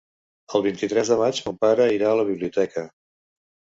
El 0.59 0.63
vint-i-tres 0.67 1.13
de 1.13 1.19
maig 1.21 1.43
mon 1.51 1.61
pare 1.69 1.89
irà 2.01 2.11
a 2.15 2.19
la 2.25 2.29
biblioteca. 2.35 2.91